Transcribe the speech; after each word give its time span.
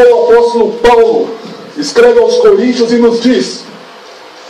o 0.00 0.24
apóstolo 0.24 0.72
Paulo 0.82 1.30
escreve 1.76 2.18
aos 2.18 2.36
Coríntios 2.38 2.92
e 2.92 2.96
nos 2.96 3.20
diz: 3.20 3.64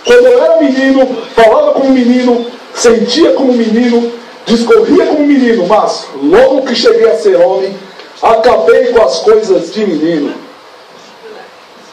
Quando 0.04 0.26
eu 0.26 0.42
era 0.42 0.60
menino, 0.60 1.06
falava 1.34 1.72
como 1.72 1.90
menino, 1.90 2.46
sentia 2.74 3.32
como 3.32 3.52
menino, 3.52 4.12
discorria 4.46 5.06
como 5.06 5.26
menino, 5.26 5.66
mas 5.66 6.06
logo 6.22 6.62
que 6.62 6.74
cheguei 6.74 7.10
a 7.10 7.18
ser 7.18 7.36
homem, 7.36 7.74
acabei 8.20 8.86
com 8.86 9.02
as 9.02 9.18
coisas 9.18 9.72
de 9.72 9.86
menino. 9.86 10.34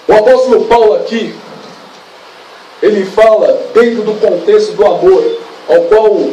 O 0.08 0.14
apóstolo 0.14 0.66
Paulo 0.66 0.96
aqui, 0.96 1.36
ele 2.82 3.06
fala 3.06 3.62
dentro 3.74 4.04
do 4.04 4.14
contexto 4.20 4.74
do 4.74 4.86
amor, 4.86 5.24
ao 5.68 5.82
qual 5.82 6.30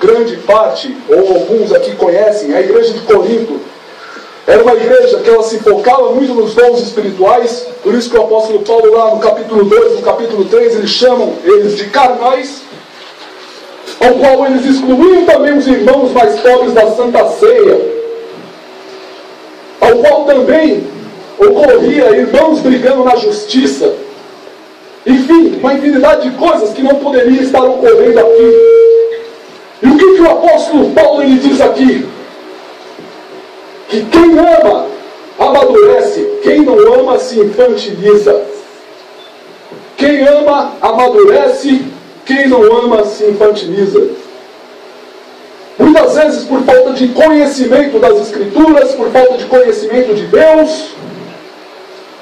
grande 0.00 0.36
parte, 0.38 0.96
ou 1.08 1.34
alguns 1.34 1.72
aqui 1.72 1.94
conhecem, 1.96 2.54
a 2.54 2.60
igreja 2.60 2.92
de 2.92 3.00
Corinto, 3.00 3.60
era 4.46 4.62
uma 4.62 4.74
igreja 4.74 5.18
que 5.18 5.28
ela 5.28 5.42
se 5.42 5.58
focava 5.58 6.12
muito 6.12 6.32
nos 6.32 6.54
dons 6.54 6.80
espirituais, 6.80 7.66
por 7.82 7.92
isso 7.94 8.08
que 8.08 8.16
o 8.16 8.22
apóstolo 8.22 8.60
Paulo 8.60 8.92
lá 8.92 9.12
no 9.12 9.20
capítulo 9.20 9.64
2, 9.64 9.96
no 9.96 10.02
capítulo 10.02 10.44
3, 10.44 10.76
eles 10.76 10.90
chamam 10.90 11.34
eles 11.42 11.76
de 11.76 11.86
carnais, 11.86 12.62
ao 13.98 14.12
qual 14.14 14.46
eles 14.46 14.64
excluíam 14.64 15.24
também 15.24 15.58
os 15.58 15.66
irmãos 15.66 16.12
mais 16.12 16.38
pobres 16.38 16.72
da 16.72 16.88
Santa 16.92 17.26
Ceia, 17.30 17.80
ao 19.80 19.96
qual 19.96 20.24
também 20.26 20.86
ocorria 21.38 22.16
irmãos 22.16 22.60
brigando 22.60 23.02
na 23.02 23.16
justiça, 23.16 23.94
enfim, 25.04 25.58
uma 25.60 25.74
infinidade 25.74 26.30
de 26.30 26.36
coisas 26.36 26.70
que 26.70 26.82
não 26.82 26.94
poderiam 26.96 27.42
estar 27.42 27.64
ocorrendo 27.64 28.20
aqui. 28.20 28.76
E 29.82 29.88
o 29.88 29.96
que, 29.98 30.14
que 30.14 30.22
o 30.22 30.30
apóstolo 30.30 30.90
Paulo 30.90 31.22
ele 31.22 31.38
diz 31.38 31.60
aqui? 31.60 32.06
Que 33.88 34.04
quem 34.06 34.38
ama 34.38 34.86
amadurece, 35.38 36.20
quem 36.42 36.62
não 36.62 36.78
ama 36.94 37.18
se 37.18 37.40
infantiliza. 37.40 38.42
Quem 39.96 40.26
ama 40.26 40.72
amadurece, 40.80 41.84
quem 42.24 42.48
não 42.48 42.62
ama 42.62 43.04
se 43.04 43.24
infantiliza. 43.24 44.08
Muitas 45.78 46.14
vezes, 46.14 46.44
por 46.44 46.62
falta 46.62 46.92
de 46.92 47.08
conhecimento 47.08 47.98
das 47.98 48.18
Escrituras, 48.20 48.92
por 48.94 49.10
falta 49.10 49.36
de 49.36 49.44
conhecimento 49.44 50.14
de 50.14 50.26
Deus, 50.26 50.90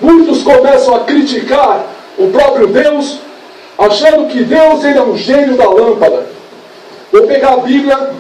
muitos 0.01 0.43
começam 0.43 0.97
a 0.97 1.01
criticar 1.01 1.87
o 2.19 2.29
próprio 2.29 2.67
Deus, 2.67 3.21
achando 3.79 4.29
que 4.29 4.43
Deus 4.43 4.85
ele 4.85 4.99
é 4.99 5.03
um 5.03 5.17
gênio 5.17 5.57
da 5.57 5.69
lâmpada. 5.69 6.27
Vou 7.13 7.27
pegar 7.27 7.55
a 7.55 7.57
Bíblia, 7.59 8.11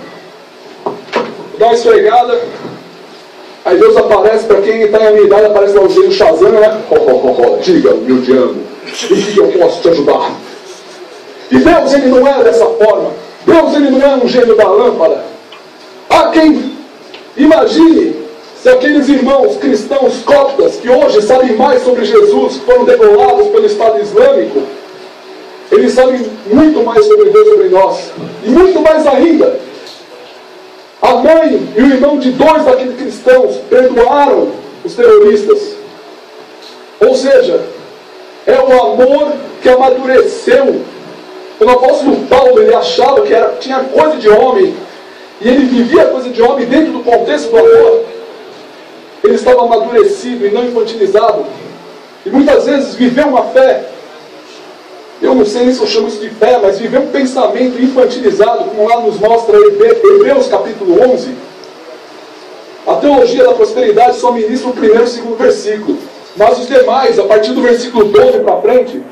dar 1.58 1.66
uma 1.66 1.74
esfregada, 1.74 2.40
Aí 3.64 3.78
Deus 3.78 3.96
aparece, 3.96 4.44
para 4.44 4.60
quem 4.60 4.82
está 4.82 4.98
em 4.98 5.12
minha 5.14 5.26
idade, 5.26 5.46
aparece 5.46 5.74
lá 5.74 5.82
o 5.82 5.88
gênio 5.88 6.12
Shazam, 6.12 6.50
né? 6.50 6.82
Ho, 6.90 6.94
ho, 6.94 7.16
ho, 7.16 7.54
ho, 7.54 7.58
diga, 7.62 7.94
meu 7.94 8.18
diabo, 8.18 8.56
em 9.10 9.22
que 9.22 9.38
eu 9.38 9.48
posso 9.52 9.80
te 9.80 9.88
ajudar? 9.88 10.32
E 11.50 11.58
Deus, 11.58 11.92
ele 11.94 12.08
não 12.08 12.26
é 12.28 12.44
dessa 12.44 12.66
forma. 12.66 13.12
Deus, 13.46 13.74
ele 13.74 13.90
não 13.90 14.02
é 14.02 14.16
um 14.16 14.28
gênio 14.28 14.54
da 14.54 14.68
lâmpada. 14.68 15.24
Há 16.10 16.28
quem 16.28 16.72
imagine 17.36 18.24
se 18.62 18.68
aqueles 18.68 19.08
irmãos 19.08 19.56
cristãos 19.56 20.22
coptas, 20.24 20.76
que 20.76 20.88
hoje 20.88 21.20
sabem 21.22 21.54
mais 21.56 21.82
sobre 21.82 22.04
Jesus, 22.04 22.56
foram 22.64 22.84
degolados 22.84 23.48
pelo 23.48 23.66
Estado 23.66 24.00
Islâmico, 24.00 24.62
eles 25.70 25.92
sabem 25.92 26.24
muito 26.46 26.82
mais 26.82 27.04
sobre 27.04 27.30
Deus, 27.30 27.48
sobre 27.48 27.68
nós. 27.68 28.10
E 28.44 28.48
muito 28.48 28.80
mais 28.80 29.06
ainda, 29.06 29.58
a 31.04 31.16
mãe 31.16 31.68
e 31.76 31.82
o 31.82 31.86
irmão 31.86 32.18
de 32.18 32.30
dois 32.30 32.64
daqueles 32.64 32.96
cristãos 32.96 33.56
perdoaram 33.68 34.48
os 34.82 34.94
terroristas. 34.94 35.76
Ou 36.98 37.14
seja, 37.14 37.60
é 38.46 38.58
o 38.58 38.82
amor 38.82 39.34
que 39.60 39.68
amadureceu. 39.68 40.80
O 41.60 41.68
apóstolo 41.68 42.16
Paulo 42.26 42.58
ele 42.58 42.74
achava 42.74 43.20
que 43.20 43.34
era, 43.34 43.48
tinha 43.60 43.80
coisa 43.80 44.16
de 44.16 44.30
homem, 44.30 44.74
e 45.42 45.48
ele 45.48 45.66
vivia 45.66 46.06
coisa 46.06 46.30
de 46.30 46.40
homem 46.40 46.64
dentro 46.64 46.94
do 46.94 47.00
contexto 47.00 47.50
do 47.50 47.58
amor. 47.58 48.04
Ele 49.22 49.34
estava 49.34 49.62
amadurecido 49.62 50.46
e 50.46 50.50
não 50.50 50.64
infantilizado. 50.64 51.44
E 52.24 52.30
muitas 52.30 52.64
vezes 52.64 52.94
viveu 52.94 53.26
uma 53.26 53.44
fé 53.44 53.90
eu 55.34 55.38
não 55.38 55.44
sei 55.44 55.72
se 55.72 55.80
eu 55.80 55.86
chamo 55.86 56.06
isso 56.06 56.20
de 56.20 56.30
fé, 56.30 56.60
mas 56.62 56.78
viver 56.78 56.98
um 56.98 57.08
pensamento 57.08 57.82
infantilizado, 57.82 58.64
como 58.66 58.88
lá 58.88 59.00
nos 59.00 59.18
mostra 59.18 59.56
Hebreus 59.58 60.46
capítulo 60.46 61.02
11. 61.12 61.34
A 62.86 62.94
teologia 62.94 63.42
da 63.42 63.52
prosperidade 63.52 64.16
só 64.18 64.30
ministra 64.30 64.70
o 64.70 64.72
primeiro 64.72 65.02
e 65.02 65.06
o 65.06 65.08
segundo 65.08 65.36
versículo. 65.36 65.98
Mas 66.36 66.58
os 66.58 66.68
demais, 66.68 67.18
a 67.18 67.24
partir 67.24 67.52
do 67.52 67.62
versículo 67.62 68.04
12 68.04 68.40
para 68.40 68.60
frente, 68.60 69.02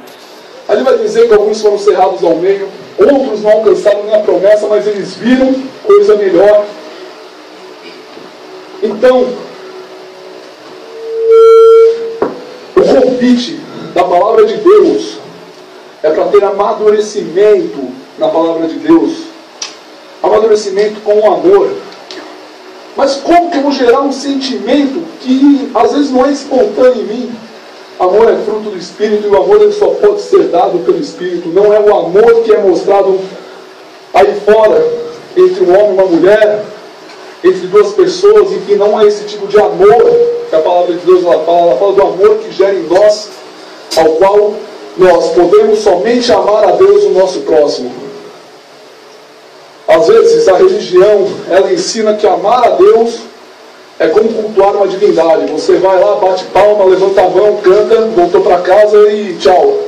ali 0.69 0.85
vai 0.85 0.97
dizer 0.99 1.27
que 1.27 1.35
alguns 1.35 1.61
foram 1.61 1.79
cerrados 1.79 2.23
ao 2.23 2.37
meio, 2.37 2.69
outros 2.99 3.43
não 3.43 3.51
alcançaram 3.51 4.05
nem 4.05 4.15
a 4.15 4.21
promessa, 4.21 4.69
mas 4.69 4.87
eles 4.87 5.15
viram 5.15 5.53
coisa 5.85 6.15
melhor. 6.15 6.65
Então, 8.81 9.27
o 12.77 12.81
convite 12.81 13.59
da 13.95 14.05
palavra 14.05 14.45
de 14.45 14.57
Deus 14.59 15.22
é 16.03 16.11
para 16.11 16.25
ter 16.25 16.43
amadurecimento 16.45 17.89
na 18.19 18.29
palavra 18.29 18.67
de 18.67 18.75
Deus. 18.75 19.13
Amadurecimento 20.23 21.01
com 21.01 21.21
o 21.21 21.27
amor. 21.27 21.71
Mas 22.97 23.17
como 23.17 23.51
que 23.51 23.59
eu 23.59 23.63
vou 23.63 23.73
gerar 23.73 24.01
um 24.03 24.13
sentimento 24.13 25.03
que 25.21 25.71
às 25.75 25.93
vezes 25.93 26.11
não 26.11 26.27
é 26.27 26.33
espontâneo 26.33 27.03
em 27.03 27.05
mim? 27.05 27.33
Amor 27.99 28.29
é 28.31 28.37
fruto 28.37 28.71
do 28.71 28.77
Espírito 28.77 29.27
e 29.27 29.31
o 29.31 29.37
amor 29.37 29.63
ele 29.63 29.73
só 29.73 29.87
pode 29.89 30.23
ser 30.23 30.49
dado 30.49 30.79
pelo 30.81 30.99
Espírito. 30.99 31.49
Não 31.49 31.73
é 31.73 31.81
o 31.81 31.95
amor 31.95 32.43
que 32.43 32.53
é 32.53 32.59
mostrado 32.59 33.19
aí 34.13 34.41
fora, 34.41 34.85
entre 35.37 35.65
um 35.65 35.71
homem 35.71 35.91
e 35.91 35.93
uma 35.93 36.05
mulher, 36.05 36.65
entre 37.45 37.67
duas 37.69 37.93
pessoas, 37.93 38.53
e 38.53 38.59
que 38.67 38.75
não 38.75 39.01
é 39.01 39.07
esse 39.07 39.25
tipo 39.25 39.47
de 39.47 39.59
amor 39.59 40.05
que 40.51 40.55
a 40.55 40.61
palavra 40.61 40.95
de 40.95 41.07
Deus 41.07 41.25
ela 41.25 41.45
fala. 41.45 41.61
Ela 41.61 41.77
fala 41.77 41.93
do 41.93 42.03
amor 42.03 42.39
que 42.39 42.53
gera 42.53 42.75
em 42.75 42.83
nós, 42.83 43.31
ao 43.97 44.05
qual 44.17 44.55
nós 44.97 45.31
podemos 45.31 45.79
somente 45.81 46.31
amar 46.33 46.65
a 46.69 46.73
Deus 46.73 47.05
o 47.05 47.11
nosso 47.11 47.41
próximo. 47.41 47.93
Às 49.89 50.07
vezes 50.07 50.49
a 50.49 50.57
religião, 50.57 51.29
ela 51.51 51.73
ensina 51.73 52.15
que 52.15 52.27
amar 52.27 52.65
a 52.67 52.71
Deus 52.71 53.21
é 53.99 54.09
como 54.09 54.33
cultuar 54.33 54.77
uma 54.77 54.89
divindade. 54.89 55.51
Você 55.53 55.77
vai 55.77 55.99
lá, 56.01 56.17
bate 56.17 56.45
palma, 56.47 56.85
levanta 56.85 57.23
a 57.23 57.29
mão, 57.29 57.57
canta, 57.59 58.07
voltou 58.15 58.41
para 58.41 58.59
casa 58.59 59.13
e 59.13 59.37
tchau. 59.39 59.79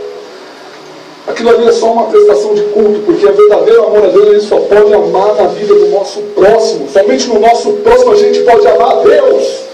Aquilo 1.27 1.51
ali 1.51 1.69
é 1.69 1.73
só 1.73 1.91
uma 1.91 2.05
prestação 2.05 2.55
de 2.55 2.63
culto, 2.65 3.01
porque 3.07 3.27
a 3.27 3.33
verdadeiro 3.33 3.85
amor 3.85 4.05
a 4.05 4.09
Deus 4.09 4.29
ele 4.29 4.41
só 4.41 4.59
pode 4.61 4.93
amar 4.93 5.35
na 5.37 5.47
vida 5.49 5.75
do 5.75 5.87
nosso 5.89 6.21
próximo. 6.35 6.89
Somente 6.91 7.29
no 7.29 7.41
nosso 7.41 7.73
próximo 7.75 8.13
a 8.13 8.17
gente 8.17 8.41
pode 8.41 8.67
amar 8.67 8.99
a 8.99 9.03
Deus. 9.03 9.65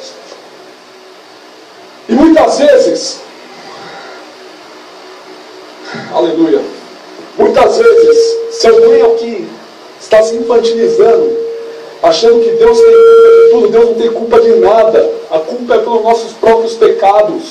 E 2.09 2.12
muitas 2.12 2.59
vezes 2.59 3.21
Aleluia. 6.15 6.61
Muitas 7.37 7.78
vezes, 7.78 8.37
se 8.53 8.69
alguém 8.69 9.03
aqui 9.03 9.49
está 10.01 10.23
se 10.23 10.37
infantilizando, 10.37 11.37
achando 12.03 12.41
que 12.41 12.51
Deus 12.51 12.78
tem 12.78 12.91
culpa 12.91 13.31
de 13.31 13.51
tudo, 13.51 13.69
Deus 13.69 13.87
não 13.87 13.95
tem 13.95 14.12
culpa 14.12 14.41
de 14.41 14.50
nada. 14.56 15.11
A 15.31 15.39
culpa 15.39 15.75
é 15.75 15.79
pelos 15.79 16.03
nossos 16.03 16.33
próprios 16.33 16.75
pecados. 16.75 17.43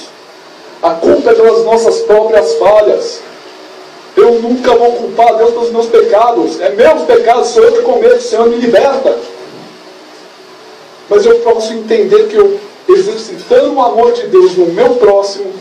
A 0.82 0.92
culpa 0.92 1.32
é 1.32 1.34
pelas 1.34 1.64
nossas 1.66 2.00
próprias 2.00 2.54
falhas. 2.56 3.22
Eu 4.16 4.34
nunca 4.34 4.76
vou 4.76 4.94
culpar 4.94 5.36
Deus 5.36 5.52
pelos 5.52 5.72
meus 5.72 5.86
pecados. 5.88 6.60
É 6.60 6.70
meus 6.70 7.04
pecados, 7.04 7.50
sou 7.50 7.64
eu 7.64 7.72
que 7.74 7.82
cometo, 7.82 8.22
Senhor 8.22 8.48
me 8.48 8.58
liberta. 8.58 9.18
Mas 11.10 11.26
eu 11.26 11.40
posso 11.40 11.74
entender 11.74 12.28
que 12.28 12.36
eu, 12.36 12.60
exercitando 12.88 13.74
o 13.74 13.82
amor 13.82 14.12
de 14.14 14.28
Deus 14.28 14.56
no 14.56 14.68
meu 14.68 14.96
próximo, 14.96 15.52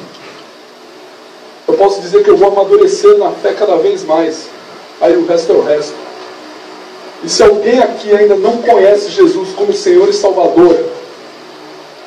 eu 1.69 1.75
posso 1.75 2.01
dizer 2.01 2.25
que 2.25 2.31
eu 2.31 2.37
vou 2.37 2.49
amadurecer 2.49 3.19
na 3.19 3.31
fé 3.31 3.53
cada 3.53 3.77
vez 3.77 4.03
mais. 4.03 4.49
Aí 5.01 5.15
o 5.17 5.27
resto 5.27 5.53
é 5.53 5.55
o 5.55 5.63
resto. 5.63 5.95
E 7.23 7.29
se 7.29 7.43
alguém 7.43 7.79
aqui 7.81 8.11
ainda 8.15 8.37
não 8.37 8.57
conhece 8.59 9.11
Jesus 9.11 9.51
como 9.55 9.73
Senhor 9.73 10.09
e 10.09 10.13
Salvador, 10.13 10.77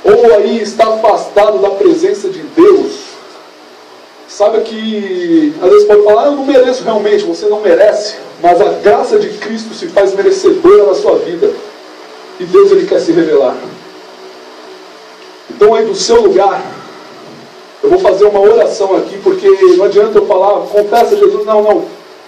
ou 0.04 0.34
aí 0.34 0.62
está 0.62 0.96
afastado 0.96 1.60
da 1.60 1.70
presença 1.70 2.28
de 2.30 2.40
Deus, 2.40 2.94
sabe 4.28 4.62
que 4.62 5.54
às 5.62 5.70
vezes 5.70 5.88
pode 5.88 6.04
falar, 6.04 6.24
ah, 6.24 6.26
eu 6.28 6.32
não 6.38 6.46
mereço 6.46 6.84
realmente, 6.84 7.24
você 7.24 7.46
não 7.46 7.62
merece, 7.62 8.16
mas 8.42 8.60
a 8.60 8.70
graça 8.70 9.20
de 9.20 9.30
Cristo 9.38 9.76
se 9.76 9.88
faz 9.88 10.16
merecedora 10.16 10.88
na 10.88 10.96
sua 10.96 11.18
vida. 11.20 11.52
E 12.40 12.46
Deus 12.46 12.72
ele 12.72 12.88
quer 12.88 13.00
se 13.00 13.12
revelar. 13.12 13.56
Então 15.50 15.76
aí 15.76 15.86
do 15.86 15.94
seu 15.94 16.22
lugar, 16.22 16.64
eu 17.84 17.90
vou 17.90 18.00
fazer 18.00 18.26
uma 18.26 18.40
oração 18.40 18.96
aqui, 18.96 19.18
porque 19.24 19.48
não 19.76 19.86
adianta 19.86 20.20
eu 20.20 20.26
falar, 20.26 20.68
confessa 20.68 21.16
Jesus, 21.16 21.46
não, 21.46 21.64
não. 21.64 21.86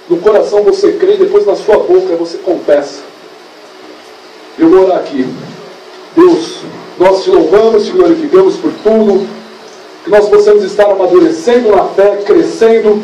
No 0.09 0.17
coração 0.17 0.63
você 0.63 0.93
crê, 0.93 1.15
depois 1.15 1.45
na 1.45 1.55
sua 1.55 1.77
boca 1.77 2.15
você 2.17 2.37
confessa. 2.37 3.01
Eu 4.57 4.69
vou 4.69 4.83
orar 4.83 4.97
aqui. 4.97 5.27
Deus, 6.15 6.57
nós 6.99 7.23
te 7.23 7.29
louvamos, 7.29 7.85
te 7.85 7.91
glorificamos 7.91 8.55
por 8.57 8.71
tudo 8.83 9.27
Que 10.03 10.11
nós 10.11 10.29
possamos 10.29 10.63
estar 10.63 10.91
amadurecendo 10.91 11.69
na 11.69 11.85
fé, 11.85 12.17
crescendo, 12.25 13.01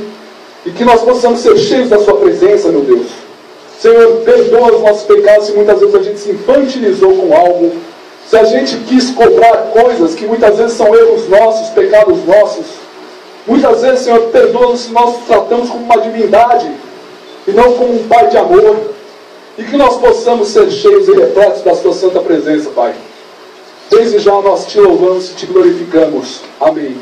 e 0.65 0.71
que 0.71 0.83
nós 0.83 1.01
possamos 1.01 1.39
ser 1.39 1.57
cheios 1.57 1.89
da 1.89 1.99
Sua 1.99 2.17
presença, 2.17 2.69
meu 2.69 2.81
Deus. 2.81 3.07
Senhor, 3.79 4.17
perdoa 4.25 4.75
os 4.75 4.81
nossos 4.81 5.03
pecados 5.03 5.47
se 5.47 5.53
muitas 5.53 5.79
vezes 5.79 5.95
a 5.95 6.03
gente 6.03 6.19
se 6.19 6.31
infantilizou 6.31 7.13
com 7.13 7.33
algo, 7.33 7.71
se 8.29 8.37
a 8.37 8.43
gente 8.43 8.77
quis 8.87 9.09
cobrar 9.09 9.71
coisas 9.71 10.13
que 10.13 10.27
muitas 10.27 10.55
vezes 10.55 10.73
são 10.73 10.93
erros 10.93 11.27
nossos, 11.27 11.69
pecados 11.69 12.23
nossos. 12.25 12.65
Muitas 13.47 13.81
vezes, 13.81 14.01
Senhor, 14.01 14.19
perdoa 14.29 14.77
se 14.77 14.91
nós 14.91 15.25
tratamos 15.25 15.67
como 15.67 15.83
uma 15.83 15.99
divindade 15.99 16.71
e 17.47 17.51
não 17.51 17.73
como 17.73 17.95
um 17.95 18.07
Pai 18.07 18.27
de 18.27 18.37
amor. 18.37 18.93
E 19.57 19.63
que 19.63 19.75
nós 19.75 19.97
possamos 19.97 20.49
ser 20.49 20.69
cheios 20.69 21.07
e 21.07 21.11
repletos 21.13 21.63
da 21.63 21.73
Sua 21.73 21.91
Santa 21.91 22.21
Presença, 22.21 22.69
Pai. 22.69 22.93
Desde 23.89 24.19
já 24.19 24.39
nós 24.39 24.67
te 24.67 24.79
louvamos 24.79 25.31
e 25.31 25.33
te 25.33 25.47
glorificamos. 25.47 26.41
Amém. 26.61 26.95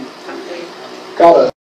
Cara. 1.18 1.57